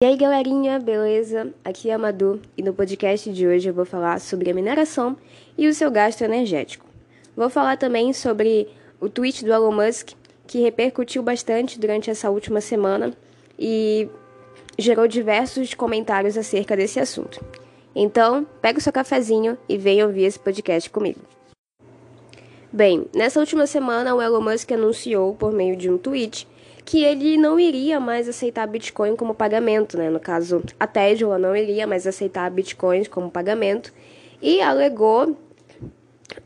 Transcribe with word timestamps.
E 0.00 0.06
aí, 0.06 0.16
galerinha, 0.16 0.78
beleza? 0.78 1.52
Aqui 1.64 1.90
é 1.90 1.94
a 1.94 1.98
Madu 1.98 2.40
e 2.56 2.62
no 2.62 2.72
podcast 2.72 3.32
de 3.32 3.48
hoje 3.48 3.68
eu 3.68 3.74
vou 3.74 3.84
falar 3.84 4.20
sobre 4.20 4.48
a 4.48 4.54
mineração 4.54 5.16
e 5.56 5.66
o 5.66 5.74
seu 5.74 5.90
gasto 5.90 6.22
energético. 6.22 6.86
Vou 7.36 7.50
falar 7.50 7.76
também 7.76 8.12
sobre 8.12 8.68
o 9.00 9.08
tweet 9.08 9.44
do 9.44 9.52
Elon 9.52 9.72
Musk, 9.72 10.10
que 10.46 10.60
repercutiu 10.60 11.20
bastante 11.20 11.80
durante 11.80 12.10
essa 12.10 12.30
última 12.30 12.60
semana 12.60 13.12
e 13.58 14.08
gerou 14.78 15.08
diversos 15.08 15.74
comentários 15.74 16.38
acerca 16.38 16.76
desse 16.76 17.00
assunto. 17.00 17.44
Então, 17.92 18.46
pega 18.62 18.78
o 18.78 18.80
seu 18.80 18.92
cafezinho 18.92 19.58
e 19.68 19.76
venha 19.76 20.06
ouvir 20.06 20.26
esse 20.26 20.38
podcast 20.38 20.88
comigo. 20.90 21.18
Bem, 22.72 23.06
nessa 23.12 23.40
última 23.40 23.66
semana 23.66 24.14
o 24.14 24.22
Elon 24.22 24.42
Musk 24.42 24.70
anunciou 24.70 25.34
por 25.34 25.50
meio 25.50 25.74
de 25.74 25.90
um 25.90 25.98
tweet 25.98 26.46
que 26.88 27.04
ele 27.04 27.36
não 27.36 27.60
iria 27.60 28.00
mais 28.00 28.26
aceitar 28.30 28.66
Bitcoin 28.66 29.14
como 29.14 29.34
pagamento, 29.34 29.98
né? 29.98 30.08
No 30.08 30.18
caso, 30.18 30.62
a 30.80 30.86
Tesla 30.86 31.38
não 31.38 31.54
iria 31.54 31.86
mais 31.86 32.06
aceitar 32.06 32.50
Bitcoins 32.50 33.06
como 33.06 33.30
pagamento 33.30 33.92
e 34.40 34.62
alegou 34.62 35.36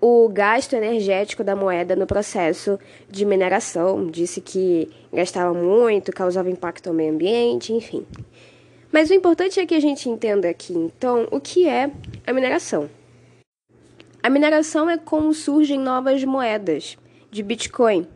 o 0.01 0.29
gasto 0.29 0.73
energético 0.73 1.45
da 1.45 1.55
moeda 1.55 1.95
no 1.95 2.09
processo 2.09 2.77
de 3.09 3.25
mineração. 3.25 4.11
Disse 4.11 4.41
que 4.41 4.91
gastava 5.13 5.55
muito, 5.55 6.11
causava 6.11 6.51
impacto 6.51 6.89
ao 6.89 6.93
meio 6.93 7.13
ambiente, 7.13 7.73
enfim. 7.73 8.05
Mas 8.91 9.11
o 9.11 9.15
importante 9.15 9.61
é 9.61 9.65
que 9.65 9.77
a 9.77 9.81
gente 9.81 10.09
entenda 10.09 10.51
aqui, 10.51 10.75
então, 10.75 11.29
o 11.31 11.39
que 11.39 11.69
é 11.69 11.89
a 12.27 12.33
mineração. 12.33 12.91
A 14.21 14.29
mineração 14.29 14.91
é 14.91 14.99
como 14.99 15.33
surgem 15.33 15.79
novas 15.79 16.25
moedas 16.25 16.97
de 17.31 17.45
Bitcoin, 17.45 18.09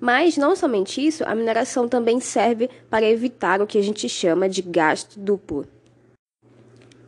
mas 0.00 0.36
não 0.36 0.56
somente 0.56 1.06
isso, 1.06 1.22
a 1.26 1.34
mineração 1.34 1.86
também 1.86 2.18
serve 2.18 2.70
para 2.88 3.06
evitar 3.06 3.60
o 3.60 3.66
que 3.66 3.78
a 3.78 3.82
gente 3.82 4.08
chama 4.08 4.48
de 4.48 4.62
gasto 4.62 5.20
duplo. 5.20 5.66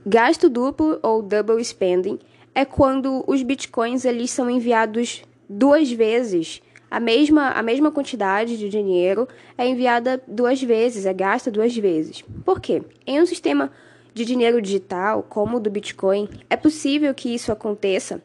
Gasto 0.04 0.50
duplo 0.50 0.98
ou 1.02 1.22
double 1.22 1.64
spending 1.64 2.18
é 2.54 2.64
quando 2.64 3.24
os 3.26 3.42
bitcoins 3.42 4.04
eles 4.04 4.30
são 4.30 4.50
enviados 4.50 5.22
duas 5.48 5.90
vezes. 5.90 6.60
A 6.90 7.00
mesma, 7.00 7.50
a 7.52 7.62
mesma 7.62 7.90
quantidade 7.90 8.58
de 8.58 8.68
dinheiro 8.68 9.26
é 9.56 9.66
enviada 9.66 10.22
duas 10.28 10.62
vezes, 10.62 11.06
é 11.06 11.14
gasta 11.14 11.50
duas 11.50 11.74
vezes. 11.74 12.22
Por 12.44 12.60
quê? 12.60 12.82
Em 13.06 13.22
um 13.22 13.24
sistema 13.24 13.70
de 14.12 14.26
dinheiro 14.26 14.60
digital, 14.60 15.22
como 15.22 15.56
o 15.56 15.60
do 15.60 15.70
Bitcoin, 15.70 16.28
é 16.50 16.56
possível 16.56 17.14
que 17.14 17.34
isso 17.34 17.50
aconteça. 17.50 18.20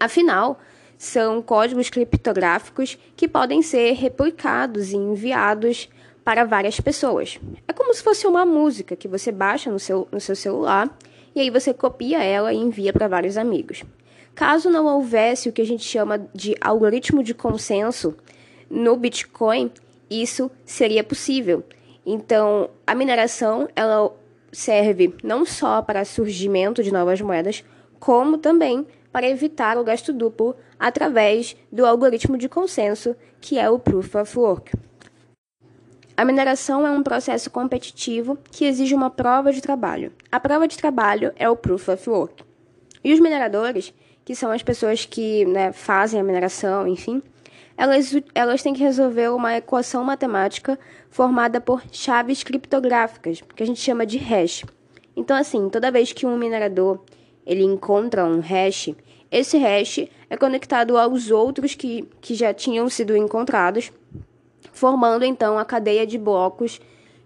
Afinal, 0.00 0.58
são 1.02 1.42
códigos 1.42 1.90
criptográficos 1.90 2.96
que 3.16 3.26
podem 3.26 3.60
ser 3.60 3.94
replicados 3.94 4.92
e 4.92 4.96
enviados 4.96 5.88
para 6.22 6.44
várias 6.44 6.78
pessoas. 6.78 7.40
É 7.66 7.72
como 7.72 7.92
se 7.92 8.00
fosse 8.00 8.24
uma 8.24 8.46
música 8.46 8.94
que 8.94 9.08
você 9.08 9.32
baixa 9.32 9.68
no 9.68 9.80
seu, 9.80 10.06
no 10.12 10.20
seu 10.20 10.36
celular 10.36 10.96
e 11.34 11.40
aí 11.40 11.50
você 11.50 11.74
copia 11.74 12.22
ela 12.22 12.52
e 12.52 12.56
envia 12.56 12.92
para 12.92 13.08
vários 13.08 13.36
amigos. 13.36 13.82
Caso 14.32 14.70
não 14.70 14.86
houvesse 14.86 15.48
o 15.48 15.52
que 15.52 15.60
a 15.60 15.66
gente 15.66 15.82
chama 15.82 16.24
de 16.32 16.54
algoritmo 16.60 17.20
de 17.24 17.34
consenso 17.34 18.16
no 18.70 18.96
Bitcoin, 18.96 19.72
isso 20.08 20.52
seria 20.64 21.02
possível. 21.02 21.64
Então, 22.06 22.70
a 22.86 22.94
mineração 22.94 23.68
ela 23.74 24.14
serve 24.52 25.12
não 25.24 25.44
só 25.44 25.82
para 25.82 26.04
surgimento 26.04 26.80
de 26.80 26.92
novas 26.92 27.20
moedas, 27.20 27.64
como 27.98 28.38
também 28.38 28.86
para 29.12 29.28
evitar 29.28 29.76
o 29.76 29.84
gasto 29.84 30.12
duplo 30.12 30.56
através 30.78 31.54
do 31.70 31.84
algoritmo 31.84 32.38
de 32.38 32.48
consenso, 32.48 33.14
que 33.40 33.58
é 33.58 33.68
o 33.68 33.78
Proof 33.78 34.14
of 34.14 34.38
Work. 34.38 34.72
A 36.16 36.24
mineração 36.24 36.86
é 36.86 36.90
um 36.90 37.02
processo 37.02 37.50
competitivo 37.50 38.38
que 38.50 38.64
exige 38.64 38.94
uma 38.94 39.10
prova 39.10 39.52
de 39.52 39.60
trabalho. 39.60 40.12
A 40.30 40.40
prova 40.40 40.66
de 40.66 40.76
trabalho 40.76 41.32
é 41.36 41.48
o 41.48 41.56
Proof 41.56 41.88
of 41.88 42.08
Work. 42.08 42.44
E 43.04 43.12
os 43.12 43.20
mineradores, 43.20 43.92
que 44.24 44.34
são 44.34 44.50
as 44.50 44.62
pessoas 44.62 45.04
que 45.04 45.44
né, 45.46 45.72
fazem 45.72 46.20
a 46.20 46.24
mineração, 46.24 46.86
enfim, 46.86 47.22
elas, 47.76 48.14
elas 48.34 48.62
têm 48.62 48.74
que 48.74 48.82
resolver 48.82 49.28
uma 49.30 49.56
equação 49.56 50.04
matemática 50.04 50.78
formada 51.10 51.60
por 51.60 51.82
chaves 51.90 52.42
criptográficas, 52.42 53.42
que 53.54 53.62
a 53.62 53.66
gente 53.66 53.80
chama 53.80 54.06
de 54.06 54.18
hash. 54.18 54.64
Então, 55.16 55.36
assim, 55.36 55.68
toda 55.68 55.90
vez 55.90 56.12
que 56.12 56.26
um 56.26 56.36
minerador 56.36 57.00
ele 57.46 57.62
encontra 57.62 58.24
um 58.24 58.40
hash, 58.40 58.90
esse 59.30 59.56
hash 59.56 60.06
é 60.28 60.36
conectado 60.36 60.98
aos 60.98 61.30
outros 61.30 61.74
que, 61.74 62.06
que 62.20 62.34
já 62.34 62.52
tinham 62.52 62.88
sido 62.88 63.16
encontrados, 63.16 63.90
formando 64.72 65.24
então 65.24 65.58
a 65.58 65.64
cadeia 65.64 66.06
de 66.06 66.18
blocos 66.18 66.80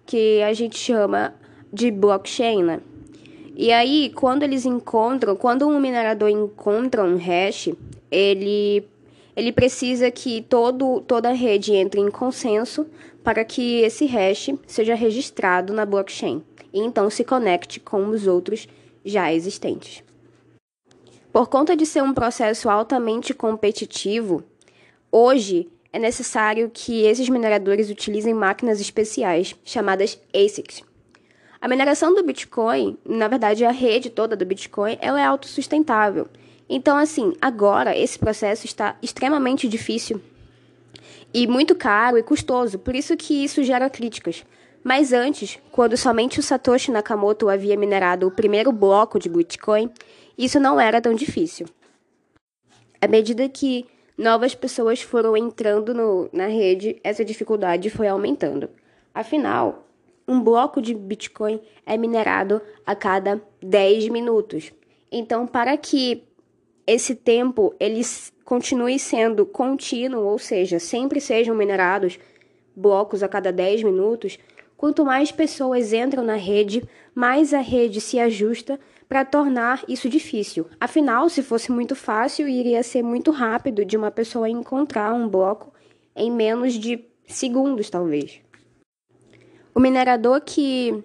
que 0.06 0.40
a 0.42 0.52
gente 0.52 0.78
chama 0.78 1.34
de 1.72 1.90
blockchain, 1.90 2.62
né? 2.62 2.80
E 3.56 3.72
aí, 3.72 4.12
quando 4.14 4.42
eles 4.42 4.64
encontram, 4.64 5.34
quando 5.34 5.66
um 5.66 5.80
minerador 5.80 6.28
encontra 6.28 7.02
um 7.02 7.16
hash, 7.16 7.70
ele, 8.10 8.86
ele 9.34 9.50
precisa 9.50 10.10
que 10.10 10.42
todo, 10.42 11.00
toda 11.00 11.30
a 11.30 11.32
rede 11.32 11.72
entre 11.72 12.00
em 12.00 12.10
consenso 12.10 12.86
para 13.24 13.44
que 13.44 13.80
esse 13.80 14.06
hash 14.06 14.50
seja 14.66 14.94
registrado 14.94 15.72
na 15.72 15.84
blockchain 15.84 16.42
e 16.72 16.78
então 16.78 17.08
se 17.10 17.24
conecte 17.24 17.80
com 17.80 18.06
os 18.08 18.26
outros 18.26 18.68
já 19.04 19.32
existentes. 19.32 20.05
Por 21.36 21.50
conta 21.50 21.76
de 21.76 21.84
ser 21.84 22.02
um 22.02 22.14
processo 22.14 22.70
altamente 22.70 23.34
competitivo, 23.34 24.42
hoje 25.12 25.70
é 25.92 25.98
necessário 25.98 26.70
que 26.72 27.02
esses 27.02 27.28
mineradores 27.28 27.90
utilizem 27.90 28.32
máquinas 28.32 28.80
especiais 28.80 29.54
chamadas 29.62 30.18
ASICs. 30.34 30.82
A 31.60 31.68
mineração 31.68 32.14
do 32.14 32.22
Bitcoin, 32.22 32.96
na 33.04 33.28
verdade 33.28 33.66
a 33.66 33.70
rede 33.70 34.08
toda 34.08 34.34
do 34.34 34.46
Bitcoin, 34.46 34.96
ela 34.98 35.20
é 35.20 35.26
autossustentável. 35.26 36.26
Então, 36.70 36.96
assim, 36.96 37.34
agora 37.38 37.94
esse 37.94 38.18
processo 38.18 38.64
está 38.64 38.96
extremamente 39.02 39.68
difícil 39.68 40.22
e 41.34 41.46
muito 41.46 41.74
caro 41.74 42.16
e 42.16 42.22
custoso, 42.22 42.78
por 42.78 42.94
isso 42.94 43.14
que 43.14 43.44
isso 43.44 43.62
gera 43.62 43.90
críticas. 43.90 44.42
Mas 44.82 45.12
antes, 45.12 45.58
quando 45.70 45.98
somente 45.98 46.40
o 46.40 46.42
Satoshi 46.42 46.90
Nakamoto 46.92 47.50
havia 47.50 47.76
minerado 47.76 48.26
o 48.26 48.30
primeiro 48.30 48.72
bloco 48.72 49.18
de 49.18 49.28
Bitcoin, 49.28 49.90
isso 50.36 50.60
não 50.60 50.78
era 50.78 51.00
tão 51.00 51.14
difícil. 51.14 51.66
À 53.00 53.08
medida 53.08 53.48
que 53.48 53.86
novas 54.16 54.54
pessoas 54.54 55.02
foram 55.02 55.36
entrando 55.36 55.94
no, 55.94 56.28
na 56.32 56.46
rede, 56.46 56.98
essa 57.02 57.24
dificuldade 57.24 57.90
foi 57.90 58.08
aumentando. 58.08 58.68
Afinal, 59.14 59.86
um 60.26 60.40
bloco 60.40 60.82
de 60.82 60.94
Bitcoin 60.94 61.60
é 61.84 61.96
minerado 61.96 62.60
a 62.84 62.94
cada 62.94 63.40
10 63.62 64.08
minutos. 64.08 64.72
Então, 65.10 65.46
para 65.46 65.76
que 65.76 66.24
esse 66.86 67.14
tempo 67.14 67.74
ele 67.78 68.02
continue 68.44 68.98
sendo 68.98 69.46
contínuo, 69.46 70.24
ou 70.24 70.38
seja, 70.38 70.78
sempre 70.78 71.20
sejam 71.20 71.54
minerados 71.54 72.18
blocos 72.74 73.22
a 73.22 73.28
cada 73.28 73.52
10 73.52 73.82
minutos, 73.82 74.38
quanto 74.76 75.04
mais 75.04 75.32
pessoas 75.32 75.92
entram 75.92 76.22
na 76.22 76.36
rede, 76.36 76.82
mais 77.14 77.54
a 77.54 77.60
rede 77.60 78.00
se 78.00 78.18
ajusta 78.18 78.78
para 79.08 79.24
tornar 79.24 79.84
isso 79.88 80.08
difícil. 80.08 80.66
Afinal, 80.80 81.28
se 81.28 81.42
fosse 81.42 81.70
muito 81.70 81.94
fácil, 81.94 82.48
iria 82.48 82.82
ser 82.82 83.02
muito 83.02 83.30
rápido 83.30 83.84
de 83.84 83.96
uma 83.96 84.10
pessoa 84.10 84.48
encontrar 84.48 85.12
um 85.12 85.28
bloco 85.28 85.72
em 86.14 86.30
menos 86.30 86.74
de 86.74 87.04
segundos, 87.26 87.90
talvez. 87.90 88.40
O 89.74 89.80
minerador 89.80 90.40
que, 90.40 91.04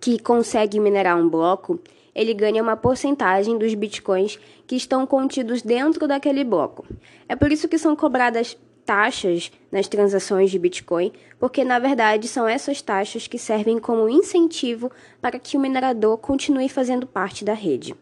que 0.00 0.18
consegue 0.18 0.80
minerar 0.80 1.16
um 1.16 1.28
bloco, 1.28 1.80
ele 2.14 2.34
ganha 2.34 2.62
uma 2.62 2.76
porcentagem 2.76 3.56
dos 3.56 3.72
bitcoins 3.74 4.38
que 4.66 4.76
estão 4.76 5.06
contidos 5.06 5.62
dentro 5.62 6.06
daquele 6.06 6.44
bloco. 6.44 6.86
É 7.28 7.36
por 7.36 7.52
isso 7.52 7.68
que 7.68 7.78
são 7.78 7.94
cobradas 7.94 8.56
taxas 8.84 9.50
nas 9.70 9.88
transações 9.88 10.50
de 10.50 10.58
Bitcoin, 10.58 11.12
porque 11.38 11.64
na 11.64 11.78
verdade 11.78 12.28
são 12.28 12.46
essas 12.46 12.80
taxas 12.80 13.26
que 13.26 13.38
servem 13.38 13.78
como 13.78 14.08
incentivo 14.08 14.90
para 15.20 15.38
que 15.38 15.56
o 15.56 15.60
minerador 15.60 16.18
continue 16.18 16.68
fazendo 16.68 17.06
parte 17.06 17.44
da 17.44 17.54
rede. 17.54 17.94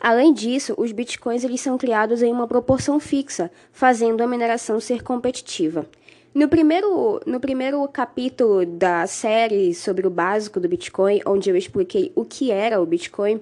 Além 0.00 0.34
disso, 0.34 0.74
os 0.76 0.92
bitcoins 0.92 1.44
eles 1.44 1.62
são 1.62 1.78
criados 1.78 2.20
em 2.20 2.30
uma 2.30 2.46
proporção 2.46 3.00
fixa, 3.00 3.50
fazendo 3.72 4.22
a 4.22 4.26
mineração 4.26 4.78
ser 4.78 5.02
competitiva. 5.02 5.86
No 6.34 6.48
primeiro, 6.48 7.20
no 7.24 7.38
primeiro 7.38 7.86
capítulo 7.88 8.66
da 8.66 9.06
série 9.06 9.72
sobre 9.72 10.06
o 10.06 10.10
básico 10.10 10.58
do 10.58 10.68
Bitcoin, 10.68 11.20
onde 11.24 11.48
eu 11.48 11.56
expliquei 11.56 12.12
o 12.16 12.24
que 12.24 12.50
era 12.50 12.82
o 12.82 12.86
Bitcoin, 12.86 13.40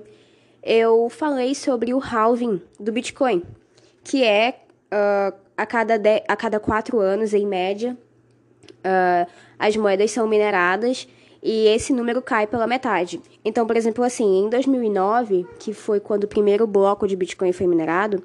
eu 0.63 1.09
falei 1.09 1.55
sobre 1.55 1.95
o 1.95 1.99
halving 1.99 2.61
do 2.79 2.93
Bitcoin, 2.93 3.43
que 4.05 4.23
é 4.23 4.61
uh, 4.93 5.35
a 5.63 5.67
cada, 5.67 5.97
de, 5.97 6.23
a 6.27 6.37
cada 6.37 6.59
quatro 6.59 6.99
anos, 6.99 7.33
em 7.33 7.47
média, 7.47 7.97
uh, 8.67 9.31
as 9.59 9.77
moedas 9.77 10.11
são 10.11 10.27
mineradas 10.27 11.09
e 11.43 11.67
esse 11.69 11.93
número 11.93 12.21
cai 12.21 12.47
pela 12.47 12.67
metade. 12.67 13.21
Então, 13.45 13.67
por 13.67 13.77
exemplo, 13.77 14.05
assim, 14.05 14.45
em 14.45 14.49
2009, 14.49 15.47
que 15.59 15.73
foi 15.73 16.01
quando 16.01 16.25
o 16.25 16.29
primeiro 16.29 16.67
bloco 16.67 17.07
de 17.07 17.15
Bitcoin 17.15 17.53
foi 17.53 17.67
minerado, 17.67 18.23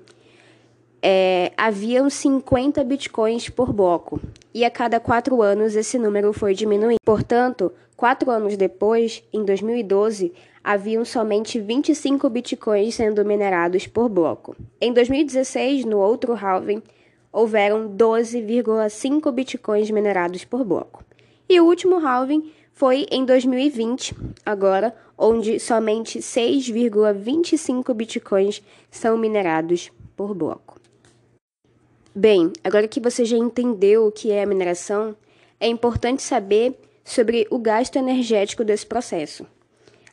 é, 1.01 1.51
haviam 1.55 2.09
50 2.09 2.83
bitcoins 2.83 3.49
por 3.49 3.71
bloco, 3.71 4.19
e 4.51 4.65
a 4.65 4.71
cada 4.71 4.99
quatro 4.99 5.43
anos 5.43 5.75
esse 5.75 5.99
número 5.99 6.33
foi 6.33 6.55
diminuindo. 6.55 6.97
Portanto, 7.05 7.71
Quatro 7.97 8.29
anos 8.29 8.55
depois, 8.55 9.23
em 9.33 9.43
2012, 9.43 10.31
haviam 10.63 11.03
somente 11.03 11.59
25 11.59 12.29
bitcoins 12.29 12.93
sendo 12.93 13.25
minerados 13.25 13.87
por 13.87 14.07
bloco. 14.07 14.55
Em 14.79 14.93
2016, 14.93 15.83
no 15.83 15.97
outro 15.97 16.35
halving, 16.35 16.83
houveram 17.31 17.89
12,5 17.89 19.31
bitcoins 19.31 19.91
minerados 19.91 20.43
por 20.43 20.63
bloco. 20.63 21.03
E 21.49 21.59
o 21.59 21.65
último 21.65 22.05
halving 22.05 22.51
foi 22.73 23.05
em 23.09 23.25
2020, 23.25 24.15
agora, 24.45 24.95
onde 25.17 25.59
somente 25.59 26.19
6,25 26.19 27.93
bitcoins 27.93 28.61
são 28.91 29.17
minerados 29.17 29.91
por 30.15 30.33
bloco. 30.33 30.79
Bem, 32.13 32.51
agora 32.63 32.87
que 32.87 32.99
você 32.99 33.23
já 33.23 33.37
entendeu 33.37 34.07
o 34.07 34.11
que 34.11 34.31
é 34.31 34.43
a 34.43 34.47
mineração, 34.47 35.15
é 35.59 35.67
importante 35.67 36.21
saber 36.21 36.75
sobre 37.03 37.47
o 37.49 37.57
gasto 37.57 37.95
energético 37.95 38.63
desse 38.63 38.85
processo. 38.85 39.45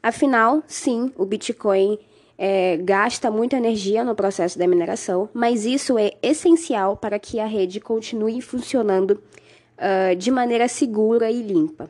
Afinal, 0.03 0.63
sim, 0.67 1.11
o 1.17 1.25
Bitcoin 1.25 1.99
é, 2.37 2.77
gasta 2.79 3.31
muita 3.31 3.57
energia 3.57 4.05
no 4.05 4.15
processo 4.15 4.59
da 4.59 4.67
mineração, 4.67 5.29
mas 5.33 5.65
isso 5.65 5.99
é 5.99 6.13
essencial 6.23 6.97
para 6.97 7.19
que 7.19 7.39
a 7.39 7.47
rede 7.47 7.81
continue 7.81 8.41
funcionando 8.41 9.23
uh, 9.79 10.17
de 10.17 10.31
maneira 10.31 10.69
segura 10.69 11.31
e 11.31 11.43
limpa. 11.43 11.89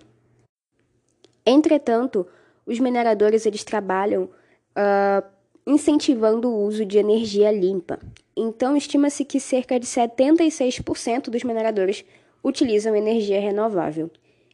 Entretanto, 1.47 2.27
os 2.67 2.79
mineradores 2.79 3.47
eles 3.47 3.65
trabalham 3.65 4.25
uh, 4.25 5.25
incentivando 5.67 6.49
o 6.49 6.65
uso 6.65 6.85
de 6.85 6.99
energia 6.99 7.51
limpa. 7.51 7.99
Então, 8.37 8.77
estima-se 8.77 9.25
que 9.25 9.39
cerca 9.39 9.79
de 9.79 9.87
76% 9.87 11.31
dos 11.31 11.45
mineradores 11.45 12.05
utilizam 12.43 12.95
energia 12.97 13.41
renovável. 13.41 14.11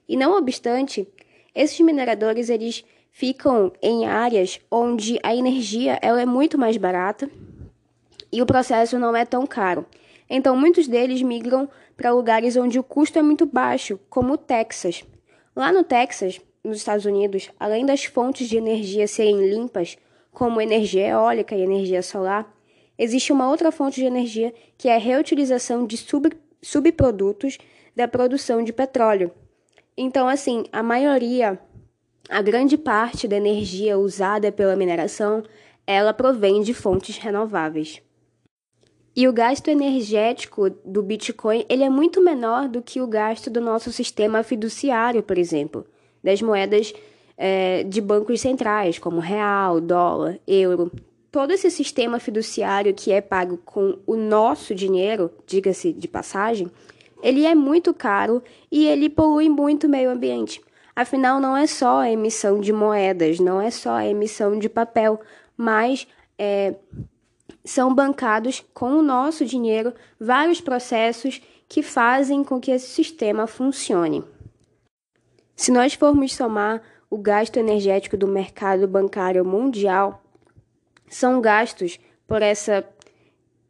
E 0.08 0.16
não 0.16 0.36
obstante, 0.36 1.08
esses 1.54 1.80
mineradores 1.80 2.48
eles 2.48 2.84
ficam 3.12 3.72
em 3.82 4.06
áreas 4.06 4.60
onde 4.70 5.18
a 5.22 5.34
energia 5.34 5.98
ela 6.00 6.20
é 6.20 6.26
muito 6.26 6.58
mais 6.58 6.76
barata 6.76 7.30
e 8.32 8.40
o 8.40 8.46
processo 8.46 8.98
não 8.98 9.14
é 9.16 9.24
tão 9.24 9.46
caro. 9.46 9.84
Então, 10.28 10.56
muitos 10.56 10.86
deles 10.86 11.22
migram 11.22 11.68
para 11.96 12.12
lugares 12.12 12.56
onde 12.56 12.78
o 12.78 12.82
custo 12.82 13.18
é 13.18 13.22
muito 13.22 13.44
baixo, 13.44 13.98
como 14.08 14.34
o 14.34 14.38
Texas. 14.38 15.04
Lá 15.54 15.72
no 15.72 15.82
Texas, 15.82 16.40
nos 16.62 16.78
Estados 16.78 17.04
Unidos, 17.04 17.50
além 17.58 17.84
das 17.84 18.04
fontes 18.04 18.48
de 18.48 18.56
energia 18.56 19.06
serem 19.08 19.48
limpas, 19.50 19.98
como 20.32 20.60
energia 20.60 21.08
eólica 21.08 21.54
e 21.56 21.62
energia 21.62 22.02
solar, 22.02 22.54
existe 22.96 23.32
uma 23.32 23.50
outra 23.50 23.72
fonte 23.72 24.00
de 24.00 24.06
energia 24.06 24.54
que 24.78 24.88
é 24.88 24.94
a 24.94 24.98
reutilização 24.98 25.86
de 25.86 25.96
sub 25.96 26.30
subprodutos 26.62 27.58
da 27.96 28.06
produção 28.06 28.62
de 28.62 28.72
petróleo, 28.72 29.32
então, 30.02 30.26
assim, 30.26 30.64
a 30.72 30.82
maioria, 30.82 31.60
a 32.30 32.40
grande 32.40 32.78
parte 32.78 33.26
da 33.26 33.36
energia 33.36 33.98
usada 33.98 34.52
pela 34.52 34.76
mineração, 34.76 35.42
ela 35.84 36.14
provém 36.14 36.62
de 36.62 36.72
fontes 36.72 37.18
renováveis. 37.18 38.00
E 39.16 39.26
o 39.26 39.32
gasto 39.32 39.66
energético 39.66 40.70
do 40.84 41.02
Bitcoin 41.02 41.66
ele 41.68 41.82
é 41.82 41.90
muito 41.90 42.22
menor 42.22 42.68
do 42.68 42.80
que 42.80 43.00
o 43.00 43.06
gasto 43.08 43.50
do 43.50 43.60
nosso 43.60 43.90
sistema 43.90 44.44
fiduciário, 44.44 45.24
por 45.24 45.36
exemplo, 45.36 45.84
das 46.22 46.40
moedas 46.40 46.94
é, 47.36 47.82
de 47.82 48.00
bancos 48.00 48.40
centrais, 48.40 49.00
como 49.00 49.18
real, 49.18 49.80
dólar, 49.80 50.38
euro. 50.46 50.92
Todo 51.32 51.52
esse 51.52 51.68
sistema 51.68 52.20
fiduciário 52.20 52.94
que 52.94 53.10
é 53.10 53.20
pago 53.20 53.58
com 53.64 53.98
o 54.06 54.14
nosso 54.14 54.72
dinheiro, 54.72 55.32
diga-se 55.46 55.92
de 55.92 56.06
passagem, 56.06 56.70
ele 57.22 57.44
é 57.44 57.54
muito 57.56 57.92
caro 57.92 58.40
e 58.70 58.86
ele 58.86 59.10
polui 59.10 59.48
muito 59.48 59.88
o 59.88 59.90
meio 59.90 60.10
ambiente. 60.10 60.60
Afinal, 61.00 61.40
não 61.40 61.56
é 61.56 61.66
só 61.66 62.00
a 62.00 62.10
emissão 62.10 62.60
de 62.60 62.74
moedas, 62.74 63.40
não 63.40 63.58
é 63.58 63.70
só 63.70 63.92
a 63.92 64.06
emissão 64.06 64.58
de 64.58 64.68
papel, 64.68 65.18
mas 65.56 66.06
é, 66.38 66.74
são 67.64 67.94
bancados 67.94 68.62
com 68.74 68.98
o 68.98 69.02
nosso 69.02 69.46
dinheiro 69.46 69.94
vários 70.20 70.60
processos 70.60 71.40
que 71.66 71.82
fazem 71.82 72.44
com 72.44 72.60
que 72.60 72.70
esse 72.70 72.86
sistema 72.88 73.46
funcione. 73.46 74.22
Se 75.56 75.72
nós 75.72 75.94
formos 75.94 76.34
somar 76.34 76.82
o 77.08 77.16
gasto 77.16 77.56
energético 77.56 78.14
do 78.14 78.28
mercado 78.28 78.86
bancário 78.86 79.42
mundial, 79.42 80.22
são 81.08 81.40
gastos 81.40 81.98
por 82.28 82.42
essa 82.42 82.86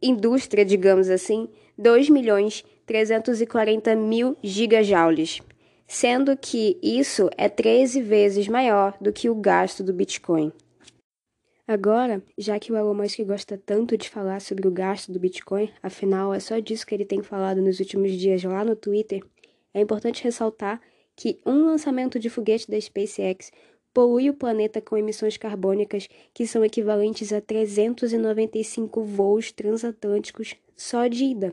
indústria, 0.03 0.65
digamos 0.65 1.09
assim, 1.09 1.49
2 1.79 2.11
milhões 2.11 2.65
340 2.87 3.95
mil 3.95 4.37
gigajoules, 4.43 5.41
sendo 5.93 6.37
que 6.37 6.79
isso 6.81 7.29
é 7.37 7.49
13 7.49 8.01
vezes 8.01 8.47
maior 8.47 8.97
do 9.01 9.13
que 9.13 9.29
o 9.29 9.35
gasto 9.35 9.83
do 9.83 9.93
Bitcoin. 9.93 10.53
Agora, 11.67 12.23
já 12.39 12.61
que 12.61 12.71
o 12.71 12.77
Elon 12.77 12.95
Musk 12.95 13.19
gosta 13.25 13.59
tanto 13.59 13.99
de 13.99 14.09
falar 14.09 14.41
sobre 14.41 14.69
o 14.69 14.71
gasto 14.71 15.11
do 15.11 15.19
Bitcoin, 15.19 15.69
afinal 15.83 16.33
é 16.33 16.39
só 16.39 16.61
disso 16.61 16.87
que 16.87 16.95
ele 16.95 17.05
tem 17.05 17.25
falado 17.25 17.61
nos 17.61 17.81
últimos 17.81 18.13
dias 18.13 18.45
lá 18.45 18.65
no 18.65 18.77
Twitter, 18.77 19.21
é 19.75 19.81
importante 19.81 20.23
ressaltar 20.23 20.81
que 21.17 21.41
um 21.45 21.67
lançamento 21.67 22.21
de 22.21 22.31
foguete 22.31 22.71
da 22.71 22.81
SpaceX 22.81 23.51
polui 23.93 24.31
o 24.31 24.35
planeta 24.35 24.81
com 24.81 24.97
emissões 24.97 25.37
carbônicas 25.37 26.09
que 26.33 26.47
são 26.47 26.65
equivalentes 26.65 27.33
a 27.33 27.41
395 27.41 29.03
voos 29.03 29.51
transatlânticos 29.51 30.55
só 30.77 31.09
de 31.09 31.25
ida. 31.25 31.53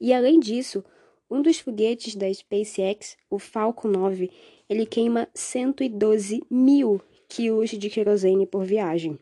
E 0.00 0.14
além 0.14 0.38
disso, 0.38 0.84
um 1.30 1.42
dos 1.42 1.58
foguetes 1.58 2.14
da 2.14 2.32
SpaceX, 2.32 3.18
o 3.30 3.38
Falcon 3.38 3.88
9, 3.88 4.30
ele 4.68 4.86
queima 4.86 5.28
112 5.34 6.42
mil 6.50 7.00
quilos 7.28 7.70
de 7.70 7.90
querosene 7.90 8.46
por 8.46 8.64
viagem, 8.64 9.18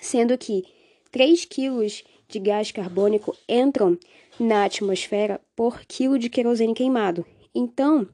sendo 0.00 0.36
que 0.36 0.64
3 1.10 1.44
quilos 1.44 2.02
de 2.28 2.40
gás 2.40 2.72
carbônico 2.72 3.36
entram 3.48 3.96
na 4.38 4.64
atmosfera 4.64 5.40
por 5.54 5.80
quilo 5.86 6.18
de 6.18 6.28
querosene 6.28 6.74
queimado. 6.74 7.24
Então, 7.54 8.06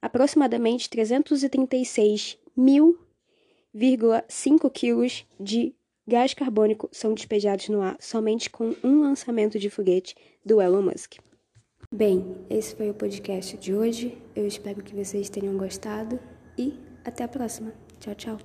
aproximadamente 0.00 0.88
336 0.88 2.38
mil,5 2.56 4.72
quilos 4.72 5.26
de 5.38 5.74
gás 6.08 6.32
carbônico 6.34 6.88
são 6.90 7.14
despejados 7.14 7.68
no 7.68 7.82
ar 7.82 7.96
somente 8.00 8.50
com 8.50 8.74
um 8.82 9.02
lançamento 9.02 9.56
de 9.58 9.70
foguete 9.70 10.16
do 10.44 10.60
Elon 10.60 10.82
Musk. 10.82 11.18
Bem, 11.92 12.36
esse 12.48 12.76
foi 12.76 12.88
o 12.88 12.94
podcast 12.94 13.56
de 13.56 13.74
hoje. 13.74 14.16
Eu 14.36 14.46
espero 14.46 14.80
que 14.80 14.94
vocês 14.94 15.28
tenham 15.28 15.58
gostado 15.58 16.20
e 16.56 16.78
até 17.04 17.24
a 17.24 17.28
próxima. 17.28 17.72
Tchau, 17.98 18.14
tchau. 18.14 18.40